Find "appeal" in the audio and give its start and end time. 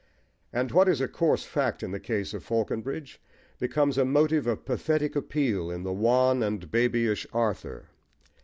5.15-5.69